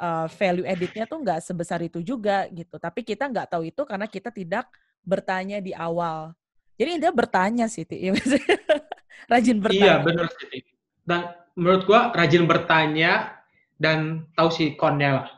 [0.00, 2.76] uh, value editnya tuh nggak sebesar itu juga gitu.
[2.76, 4.68] Tapi kita nggak tahu itu karena kita tidak
[5.06, 6.32] bertanya di awal.
[6.76, 7.88] Jadi intinya bertanya sih,
[9.32, 9.80] rajin bertanya.
[9.80, 10.60] Iya benar sih.
[11.06, 11.20] Dan
[11.56, 13.40] menurut gua rajin bertanya
[13.80, 15.28] dan tahu si konnya lah.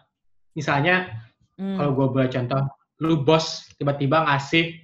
[0.59, 1.75] Misalnya Hmm.
[1.75, 2.63] Kalau gue boleh contoh,
[3.03, 4.79] lu bos tiba-tiba ngasih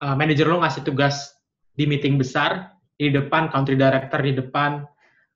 [0.00, 1.36] uh, manajer lu ngasih tugas
[1.76, 4.84] di meeting besar di depan country director di depan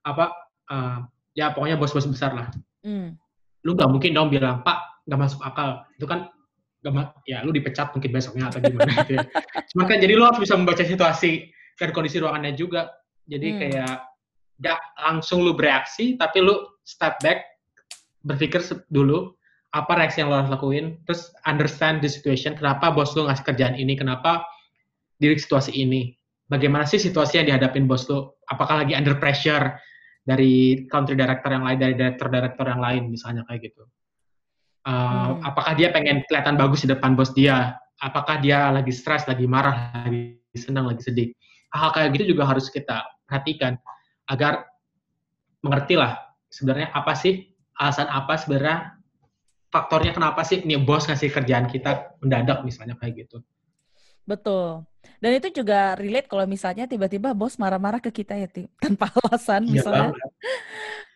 [0.05, 0.33] apa
[0.73, 1.05] uh,
[1.37, 2.49] ya pokoknya bos-bos besar lah.
[2.81, 3.21] Hmm.
[3.67, 6.31] Lu gak mungkin dong bilang Pak gak masuk akal itu kan
[6.87, 9.27] gak ya lu dipecat mungkin besoknya atau gimana gitu ya.
[9.75, 12.95] Cuma kan jadi lu harus bisa membaca situasi dan kondisi ruangannya juga.
[13.27, 13.59] Jadi hmm.
[13.59, 13.95] kayak
[14.63, 17.59] gak langsung lu bereaksi tapi lu step back
[18.23, 19.35] berpikir dulu
[19.77, 23.77] apa reaksi yang lo harus lakuin, terus understand the situation, kenapa bos lo ngasih kerjaan
[23.77, 24.41] ini, kenapa
[25.21, 26.17] di situasi ini,
[26.49, 29.77] bagaimana sih situasi yang dihadapin bos lo, apakah lagi under pressure
[30.27, 33.87] dari country director yang lain, dari director-director yang lain, misalnya kayak gitu.
[34.83, 35.47] Uh, hmm.
[35.47, 39.95] Apakah dia pengen kelihatan bagus di depan bos dia, apakah dia lagi stres, lagi marah,
[40.03, 41.31] lagi senang, lagi sedih.
[41.71, 43.79] Hal, -hal kayak gitu juga harus kita perhatikan,
[44.27, 44.67] agar
[45.63, 46.19] mengerti lah
[46.51, 48.99] sebenarnya apa sih, alasan apa sebenarnya
[49.71, 53.43] faktornya kenapa sih nih bos ngasih kerjaan kita mendadak misalnya kayak gitu.
[54.27, 54.85] Betul.
[55.23, 58.51] Dan itu juga relate kalau misalnya tiba-tiba bos marah-marah ke kita ya,
[58.83, 60.11] tanpa alasan iya misalnya.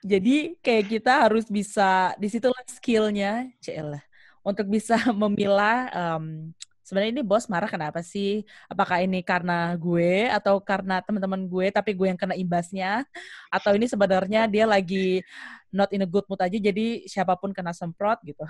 [0.01, 4.01] Jadi kayak kita harus bisa di situlah skillnya, CL
[4.41, 6.55] untuk bisa memilah um,
[6.91, 8.43] sebenarnya ini bos marah kenapa sih?
[8.67, 13.05] Apakah ini karena gue atau karena teman-teman gue tapi gue yang kena imbasnya?
[13.53, 15.23] Atau ini sebenarnya dia lagi
[15.71, 18.43] not in a good mood aja jadi siapa pun kena semprot gitu.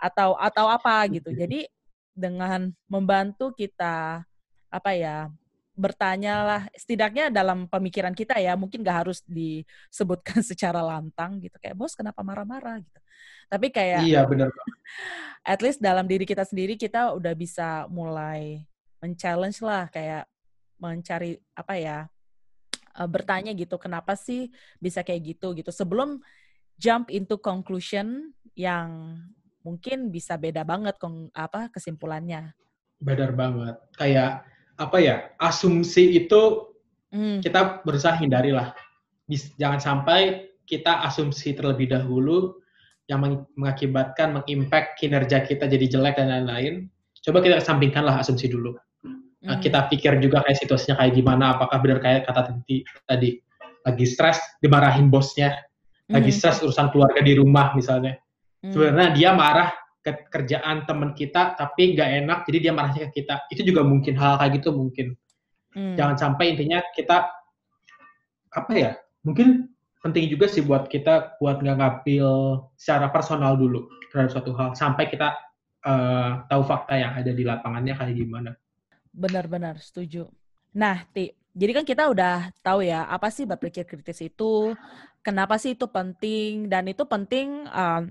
[0.00, 1.30] Atau atau apa gitu.
[1.30, 1.68] Jadi
[2.14, 4.24] dengan membantu kita
[4.70, 5.30] apa ya
[5.80, 11.74] bertanya lah setidaknya dalam pemikiran kita ya mungkin gak harus disebutkan secara lantang gitu kayak
[11.78, 12.82] bos kenapa marah-marah?
[12.84, 13.00] gitu.
[13.50, 14.52] Tapi kayak iya benar
[15.52, 18.62] at least dalam diri kita sendiri kita udah bisa mulai
[19.00, 20.28] men-challenge lah kayak
[20.76, 21.98] mencari apa ya
[23.00, 25.56] uh, bertanya gitu kenapa sih bisa kayak gitu?
[25.56, 25.72] gitu.
[25.72, 26.20] Sebelum
[26.76, 29.16] jump into conclusion yang
[29.60, 32.52] mungkin bisa beda banget kong apa kesimpulannya.
[33.00, 33.76] Benar banget.
[33.96, 34.44] Kayak
[34.80, 36.72] apa ya asumsi itu
[37.12, 37.44] hmm.
[37.44, 38.72] kita berusaha hindari lah.
[39.30, 42.58] Jangan sampai kita asumsi terlebih dahulu
[43.10, 46.86] yang mengakibatkan mengimpact kinerja kita jadi jelek dan lain-lain.
[47.20, 48.76] Coba kita kesampingkanlah asumsi dulu.
[49.40, 49.56] Hmm.
[49.56, 53.40] kita pikir juga kayak situasinya kayak gimana apakah benar kayak kata tadi tadi
[53.88, 55.56] lagi stres dimarahin bosnya.
[56.12, 56.36] Lagi hmm.
[56.36, 58.20] stres urusan keluarga di rumah misalnya
[58.64, 58.72] hmm.
[58.72, 59.70] sebenarnya dia marah
[60.00, 64.16] ke kerjaan teman kita tapi nggak enak jadi dia marahnya ke kita itu juga mungkin
[64.16, 65.12] hal kayak gitu mungkin
[65.76, 65.94] hmm.
[65.96, 67.28] jangan sampai intinya kita
[68.50, 68.92] apa ya
[69.22, 69.68] mungkin
[70.00, 72.28] penting juga sih buat kita buat nggak ngambil
[72.80, 75.36] secara personal dulu terhadap suatu hal sampai kita
[75.84, 78.50] uh, tahu fakta yang ada di lapangannya kayak gimana
[79.12, 80.32] benar-benar setuju
[80.72, 84.72] nah ti jadi kan kita udah tahu ya apa sih berpikir kritis itu
[85.20, 88.08] kenapa sih itu penting dan itu penting um,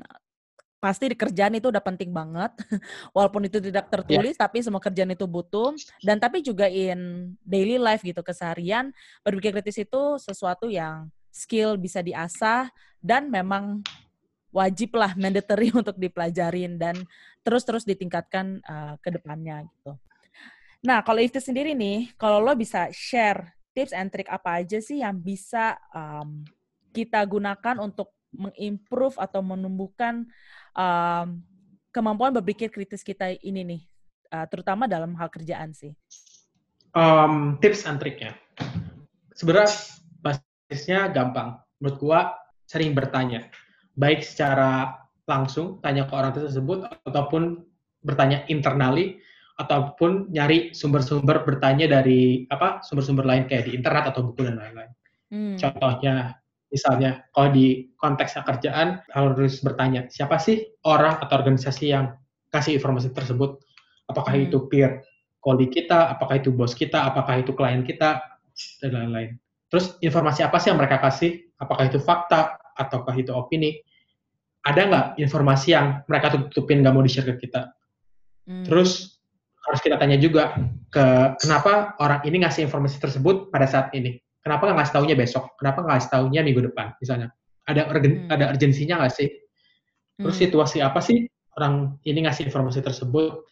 [0.80, 2.56] pasti di kerjaan itu udah penting banget
[3.16, 3.92] walaupun itu tidak iya.
[3.92, 4.44] tertulis yeah.
[4.48, 9.84] tapi semua kerjaan itu butuh dan tapi juga in daily life gitu keseharian berpikir kritis
[9.84, 12.72] itu sesuatu yang skill bisa diasah
[13.04, 13.84] dan memang
[14.50, 16.96] wajib lah mandatory untuk dipelajarin dan
[17.46, 19.96] terus-terus ditingkatkan uh, ke depannya gitu.
[20.80, 25.04] Nah, kalau itu sendiri nih, kalau lo bisa share tips and trick apa aja sih
[25.04, 26.48] yang bisa um,
[26.96, 30.30] kita gunakan untuk mengimprove atau menumbuhkan
[30.76, 31.42] um,
[31.94, 33.82] kemampuan berpikir kritis kita ini nih,
[34.34, 35.94] uh, terutama dalam hal kerjaan sih?
[36.98, 38.34] Um, tips and triknya,
[39.38, 39.70] sebenarnya
[40.26, 41.62] basisnya gampang.
[41.78, 42.20] Menurut gua
[42.66, 43.50] sering bertanya,
[43.94, 44.98] baik secara
[45.30, 47.62] langsung tanya ke orang tersebut ataupun
[48.02, 49.22] bertanya internally
[49.60, 54.92] ataupun nyari sumber-sumber bertanya dari apa sumber-sumber lain kayak di internet atau buku dan lain-lain.
[55.30, 55.58] Hmm.
[55.60, 56.39] Contohnya
[56.70, 62.14] Misalnya, kalau di konteks kerjaan harus bertanya, siapa sih orang atau organisasi yang
[62.54, 63.58] kasih informasi tersebut?
[64.06, 64.46] Apakah hmm.
[64.50, 65.02] itu peer
[65.42, 68.22] colleague kita, apakah itu bos kita, apakah itu klien kita,
[68.84, 69.40] dan lain-lain.
[69.70, 71.50] Terus informasi apa sih yang mereka kasih?
[71.58, 73.82] Apakah itu fakta, ataukah itu opini?
[74.66, 77.74] Ada nggak informasi yang mereka tutupin nggak mau di-share ke kita?
[78.46, 78.66] Hmm.
[78.66, 79.22] Terus
[79.66, 80.58] harus kita tanya juga
[80.90, 85.44] ke kenapa orang ini ngasih informasi tersebut pada saat ini kenapa nggak ngasih taunya besok?
[85.60, 86.88] Kenapa nggak ngasih taunya minggu depan?
[87.00, 87.28] Misalnya,
[87.68, 88.34] ada urgen, hmm.
[88.34, 89.30] ada urgensinya nggak sih?
[90.20, 90.44] Terus hmm.
[90.48, 93.46] situasi apa sih orang ini ngasih informasi tersebut?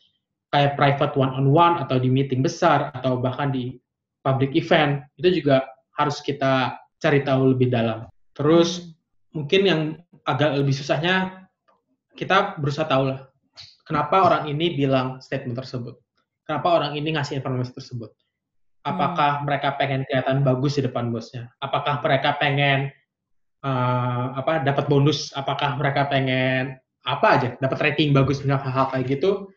[0.48, 3.76] Kayak private one on one atau di meeting besar atau bahkan di
[4.24, 5.68] public event itu juga
[6.00, 8.08] harus kita cari tahu lebih dalam.
[8.32, 8.92] Terus hmm.
[9.36, 9.82] mungkin yang
[10.24, 11.48] agak lebih susahnya
[12.18, 13.30] kita berusaha tahu lah
[13.86, 15.96] kenapa orang ini bilang statement tersebut.
[16.48, 18.16] Kenapa orang ini ngasih informasi tersebut
[18.88, 19.44] Apakah hmm.
[19.44, 21.52] mereka pengen kelihatan bagus di depan bosnya?
[21.60, 22.88] Apakah mereka pengen
[23.68, 25.36] uh, apa dapat bonus?
[25.36, 29.48] Apakah mereka pengen apa aja dapat rating bagus misalnya hal-hal kayak gitu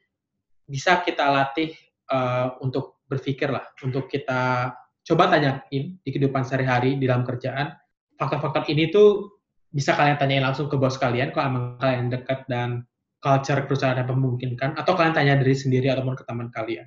[0.71, 1.75] bisa kita latih
[2.15, 4.71] uh, untuk berpikir lah untuk kita
[5.03, 7.75] coba tanyain di kehidupan sehari-hari di dalam kerjaan
[8.15, 9.35] faktor-faktor ini tuh
[9.75, 12.87] bisa kalian tanyain langsung ke bos kalian kalau emang kalian dekat dan
[13.19, 16.87] culture perusahaan yang memungkinkan atau kalian tanya dari sendiri ataupun ke teman kalian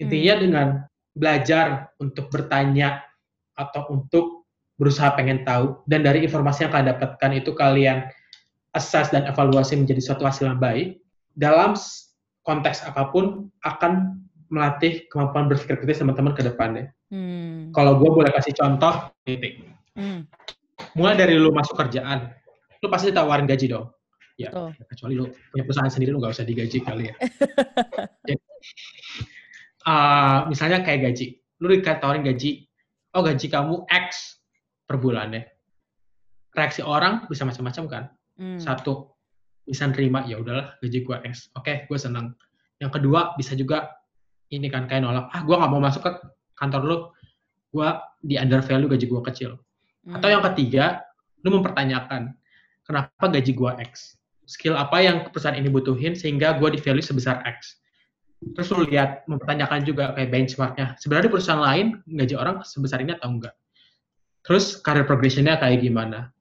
[0.00, 0.42] intinya hmm.
[0.48, 0.68] dengan
[1.14, 3.02] belajar untuk bertanya
[3.58, 4.46] atau untuk
[4.80, 8.08] berusaha pengen tahu dan dari informasi yang kalian dapatkan itu kalian
[8.72, 11.02] assess dan evaluasi menjadi suatu hasil yang baik
[11.36, 11.76] dalam
[12.46, 16.90] konteks apa pun akan melatih kemampuan berpikir kritis teman-teman ke depannya.
[17.12, 17.70] Hmm.
[17.70, 19.62] Kalau gue boleh kasih contoh, titik.
[19.94, 20.26] Hmm.
[20.98, 22.34] Mulai dari lu masuk kerjaan,
[22.82, 23.94] lu pasti ditawarin gaji dong.
[24.40, 24.72] Ya, oh.
[24.88, 27.14] kecuali lu punya perusahaan sendiri, lu nggak usah digaji kali ya.
[29.90, 32.70] uh, misalnya kayak gaji, lu dikatakan gaji,
[33.18, 34.38] oh gaji kamu X
[34.86, 35.42] per bulan ya.
[36.54, 38.04] Reaksi orang bisa macam-macam kan.
[38.38, 38.58] Hmm.
[38.62, 39.10] Satu,
[39.66, 41.50] bisa nerima, ya udahlah gaji gua X.
[41.58, 42.38] Oke, okay, gue senang.
[42.78, 43.90] Yang kedua, bisa juga
[44.50, 46.10] ini kan kayak nolak, ah gue nggak mau masuk ke
[46.58, 46.96] kantor lu,
[47.70, 47.88] gue
[48.22, 49.50] di under value gaji gue kecil.
[50.06, 50.16] Hmm.
[50.18, 51.04] Atau yang ketiga,
[51.44, 52.36] lu mempertanyakan
[52.84, 57.40] kenapa gaji gua X skill apa yang perusahaan ini butuhin sehingga gua di value sebesar
[57.46, 57.79] X
[58.40, 60.86] terus lu lihat mempertanyakan juga kayak benchmarknya.
[60.96, 63.54] Sebenarnya perusahaan lain gaji orang sebesar ini atau enggak?
[64.40, 66.32] Terus career progressionnya kayak gimana?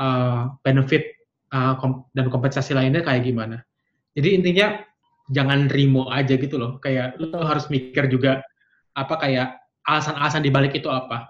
[0.00, 1.12] Uh, benefit
[1.52, 3.60] uh, kom dan kompensasi lainnya kayak gimana?
[4.16, 4.80] Jadi intinya
[5.28, 6.80] jangan rimo aja gitu loh.
[6.80, 8.40] Kayak lu harus mikir juga
[8.96, 11.28] apa kayak alasan-alasan dibalik itu apa?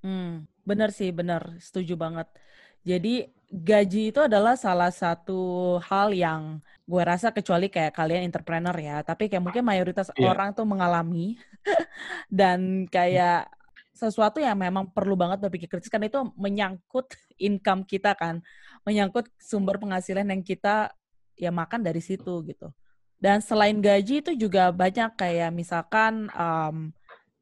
[0.00, 2.26] Hmm, bener sih bener setuju banget.
[2.80, 9.02] Jadi gaji itu adalah salah satu hal yang gue rasa kecuali kayak kalian entrepreneur ya,
[9.02, 10.30] tapi kayak mungkin mayoritas yeah.
[10.30, 11.34] orang tuh mengalami.
[12.30, 13.50] Dan kayak
[13.90, 15.90] sesuatu yang memang perlu banget berpikir kritis.
[15.90, 17.10] Kan itu menyangkut
[17.42, 18.38] income kita kan,
[18.86, 20.94] menyangkut sumber penghasilan yang kita
[21.34, 22.70] ya makan dari situ gitu.
[23.20, 25.18] Dan selain gaji itu juga banyak.
[25.18, 26.94] Kayak misalkan um,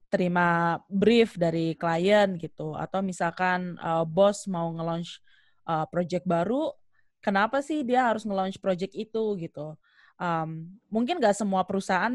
[0.09, 5.21] terima brief dari klien gitu, atau misalkan uh, bos mau nge-launch
[5.69, 6.73] uh, project baru,
[7.21, 9.77] kenapa sih dia harus nge-launch project itu gitu.
[10.19, 12.11] Um, mungkin nggak semua perusahaan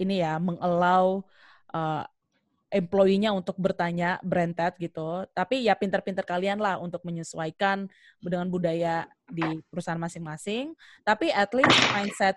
[0.00, 1.22] ini ya mengallow
[1.70, 2.02] uh,
[2.68, 5.24] employee-nya untuk bertanya branded gitu.
[5.32, 7.88] Tapi ya pinter-pinter kalian lah untuk menyesuaikan
[8.20, 10.76] dengan budaya di perusahaan masing-masing.
[11.04, 12.36] Tapi at least mindset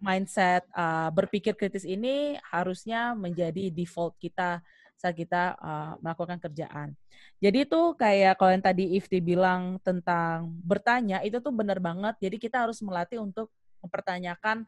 [0.00, 4.60] mindset uh, berpikir kritis ini harusnya menjadi default kita
[4.96, 6.96] saat kita uh, melakukan kerjaan.
[7.42, 12.16] Jadi itu kayak kalau yang tadi Ifti bilang tentang bertanya itu tuh benar banget.
[12.18, 13.52] Jadi kita harus melatih untuk
[13.84, 14.64] mempertanyakan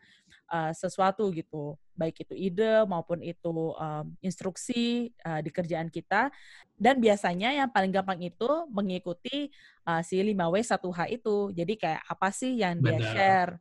[0.53, 6.29] uh, sesuatu gitu, baik itu ide maupun itu um, instruksi uh, di kerjaan kita.
[6.77, 9.49] Dan biasanya yang paling gampang itu mengikuti
[9.89, 11.37] uh, si 5W1H itu.
[11.57, 13.13] Jadi kayak apa sih yang dia Benar.
[13.17, 13.53] share?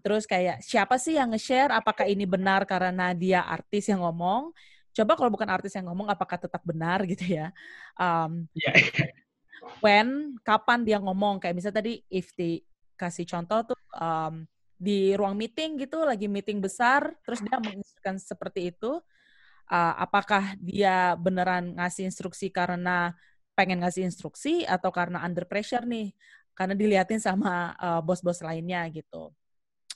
[0.00, 1.72] Terus kayak siapa sih yang nge-share?
[1.72, 4.52] Apakah ini benar karena dia artis yang ngomong?
[4.90, 7.54] Coba kalau bukan artis yang ngomong apakah tetap benar gitu ya?
[7.98, 8.74] Um, yeah.
[9.84, 11.38] when kapan dia ngomong?
[11.38, 12.60] Kayak misalnya tadi if di
[12.98, 14.44] kasih contoh tuh um,
[14.80, 19.00] di ruang meeting gitu lagi meeting besar terus dia menginstruksikan seperti itu
[19.70, 23.14] uh, apakah dia beneran ngasih instruksi karena
[23.54, 26.12] pengen ngasih instruksi atau karena under pressure nih?
[26.52, 29.32] Karena diliatin sama uh, bos-bos lainnya gitu.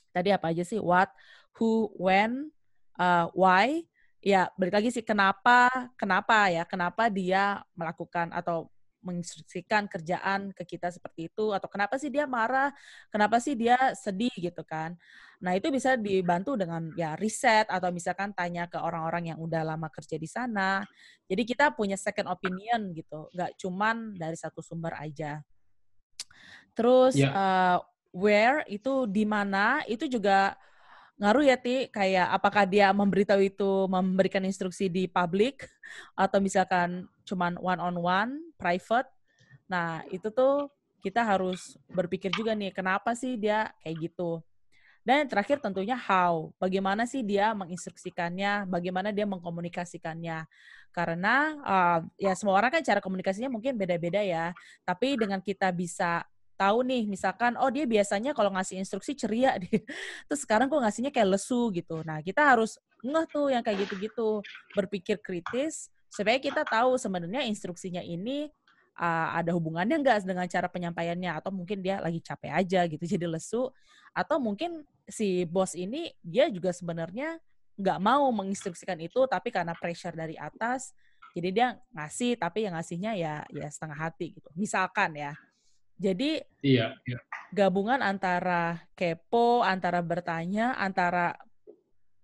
[0.09, 0.79] Tadi apa aja sih?
[0.79, 1.11] What
[1.59, 2.49] who when
[2.97, 3.83] uh, why
[4.25, 8.73] ya balik lagi sih kenapa kenapa ya kenapa dia melakukan atau
[9.05, 12.73] menginstruksikan kerjaan ke kita seperti itu atau kenapa sih dia marah
[13.13, 14.97] kenapa sih dia sedih gitu kan
[15.37, 19.93] nah itu bisa dibantu dengan ya riset atau misalkan tanya ke orang-orang yang udah lama
[19.93, 20.81] kerja di sana
[21.29, 25.37] jadi kita punya second opinion gitu nggak cuman dari satu sumber aja
[26.73, 27.29] terus yeah.
[27.29, 27.37] Ya.
[27.37, 27.77] uh,
[28.09, 30.57] where itu di mana itu juga
[31.19, 31.87] ngaruh ya Ti?
[31.91, 35.67] Kayak apakah dia memberitahu itu memberikan instruksi di publik
[36.13, 39.07] atau misalkan cuman one on one private?
[39.71, 44.41] Nah itu tuh kita harus berpikir juga nih kenapa sih dia kayak gitu?
[45.05, 46.49] Dan yang terakhir tentunya how.
[46.57, 48.65] Bagaimana sih dia menginstruksikannya?
[48.65, 50.49] Bagaimana dia mengkomunikasikannya?
[50.89, 54.49] Karena uh, ya semua orang kan cara komunikasinya mungkin beda-beda ya.
[54.81, 56.25] Tapi dengan kita bisa
[56.55, 59.83] tahu nih misalkan oh dia biasanya kalau ngasih instruksi ceria deh.
[60.27, 62.01] Terus sekarang kok ngasihnya kayak lesu gitu.
[62.07, 64.41] Nah, kita harus ngeh tuh yang kayak gitu-gitu,
[64.73, 65.91] berpikir kritis.
[66.09, 68.47] Supaya kita tahu sebenarnya instruksinya ini
[68.97, 71.31] uh, ada hubungannya enggak dengan cara penyampaiannya?
[71.35, 73.69] Atau mungkin dia lagi capek aja gitu jadi lesu.
[74.15, 77.37] Atau mungkin si bos ini dia juga sebenarnya
[77.75, 80.95] nggak mau menginstruksikan itu tapi karena pressure dari atas
[81.35, 84.47] jadi dia ngasih tapi yang ngasihnya ya ya setengah hati gitu.
[84.55, 85.35] Misalkan ya
[85.95, 87.19] jadi iya, iya.
[87.55, 91.39] gabungan antara kepo, antara bertanya, antara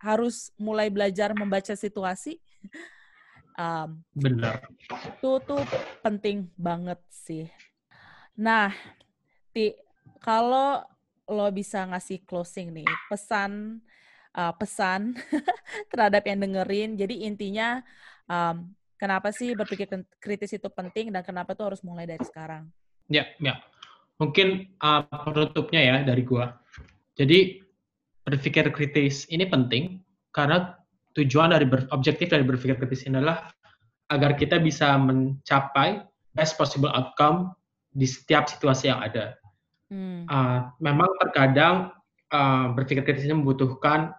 [0.01, 2.39] harus mulai belajar membaca situasi.
[3.59, 4.63] Um, Benar.
[5.11, 5.59] Itu tuh
[5.99, 7.51] penting banget sih.
[8.39, 8.71] Nah,
[9.51, 9.75] Ti,
[10.23, 10.81] kalau
[11.27, 13.83] lo bisa ngasih closing nih, pesan
[14.35, 15.15] uh, pesan
[15.91, 16.95] terhadap yang dengerin.
[16.95, 17.83] Jadi intinya
[18.27, 19.87] um, kenapa sih berpikir
[20.19, 22.67] kritis itu penting dan kenapa tuh harus mulai dari sekarang?
[23.07, 23.63] Ya, ya.
[24.21, 26.53] Mungkin uh, penutupnya ya dari gua.
[27.17, 27.61] Jadi
[28.21, 29.99] berpikir kritis ini penting
[30.29, 30.77] karena
[31.17, 33.49] tujuan dari ber, objektif dari berpikir kritis ini adalah
[34.13, 37.51] agar kita bisa mencapai best possible outcome
[37.91, 39.35] di setiap situasi yang ada.
[39.91, 40.23] Hmm.
[40.29, 41.91] Uh, memang terkadang
[42.31, 44.15] uh, berpikir kritis ini membutuhkan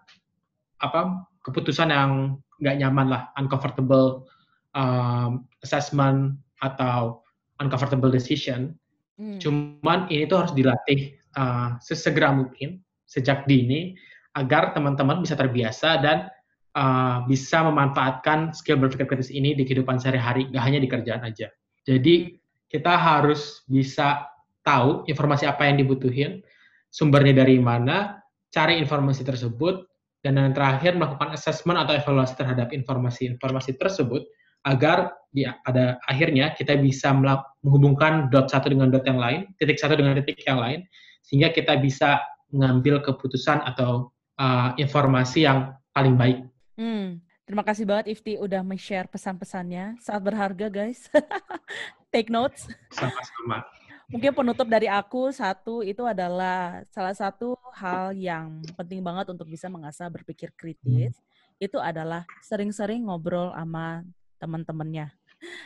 [0.82, 4.28] apa keputusan yang nggak nyaman lah, uncomfortable
[4.76, 7.21] um, assessment atau
[7.60, 8.72] uncomfortable decision.
[9.20, 9.36] Hmm.
[9.36, 13.92] Cuman ini tuh harus dilatih uh, sesegera mungkin sejak dini
[14.32, 16.32] agar teman-teman bisa terbiasa dan
[16.72, 21.52] uh, bisa memanfaatkan skill berpikir kritis ini di kehidupan sehari-hari, gak hanya di kerjaan aja.
[21.84, 22.40] Jadi
[22.72, 24.24] kita harus bisa
[24.64, 26.40] tahu informasi apa yang dibutuhin,
[26.88, 29.84] sumbernya dari mana, cari informasi tersebut,
[30.22, 34.22] dan yang terakhir melakukan assessment atau evaluasi terhadap informasi-informasi tersebut
[34.62, 37.10] agar di, pada akhirnya kita bisa
[37.64, 40.84] menghubungkan dot satu dengan dot yang lain, titik satu dengan titik yang lain,
[41.24, 42.20] sehingga kita bisa
[42.52, 46.44] mengambil keputusan atau uh, informasi yang paling baik.
[46.76, 49.96] Hmm, terima kasih banget Ifti udah men-share pesan-pesannya.
[50.04, 51.08] Sangat berharga guys.
[52.12, 52.68] Take notes.
[52.92, 53.64] Sama-sama.
[54.12, 59.72] Mungkin penutup dari aku satu itu adalah salah satu hal yang penting banget untuk bisa
[59.72, 61.64] mengasah berpikir kritis hmm.
[61.64, 64.04] itu adalah sering-sering ngobrol sama
[64.42, 65.14] teman-temannya.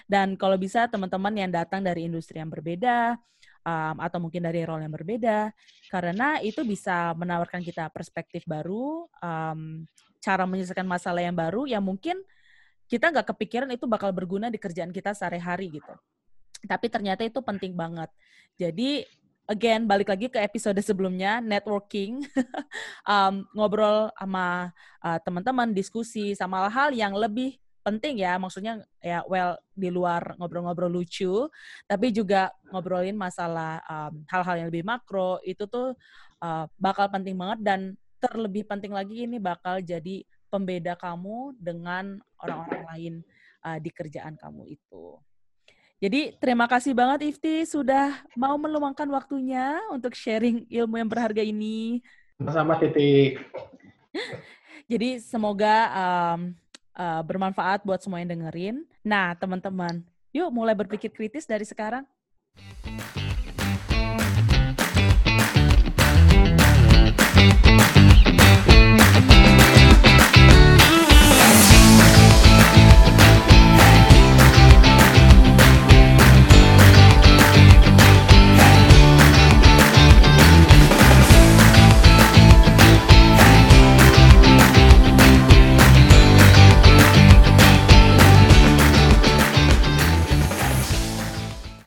[0.05, 3.17] Dan kalau bisa teman-teman yang datang dari industri yang berbeda
[3.65, 5.53] um, atau mungkin dari role yang berbeda,
[5.89, 9.85] karena itu bisa menawarkan kita perspektif baru, um,
[10.21, 12.21] cara menyelesaikan masalah yang baru yang mungkin
[12.87, 15.95] kita nggak kepikiran itu bakal berguna di kerjaan kita sehari-hari gitu.
[16.65, 18.09] Tapi ternyata itu penting banget.
[18.57, 19.05] Jadi
[19.47, 22.27] again balik lagi ke episode sebelumnya networking
[23.13, 29.55] um, ngobrol sama uh, teman-teman diskusi sama hal yang lebih penting ya maksudnya ya well
[29.71, 31.47] di luar ngobrol-ngobrol lucu
[31.87, 33.79] tapi juga ngobrolin masalah
[34.27, 35.95] hal-hal um, yang lebih makro itu tuh
[36.43, 37.81] uh, bakal penting banget dan
[38.19, 43.15] terlebih penting lagi ini bakal jadi pembeda kamu dengan orang-orang lain
[43.63, 45.21] uh, di kerjaan kamu itu.
[45.97, 52.05] Jadi terima kasih banget Ifti sudah mau meluangkan waktunya untuk sharing ilmu yang berharga ini.
[52.37, 53.33] Sama-sama Titi.
[54.93, 56.53] Jadi semoga um,
[56.97, 58.83] uh, bermanfaat buat semua yang dengerin.
[59.05, 62.09] Nah, teman-teman, yuk mulai berpikir kritis dari sekarang.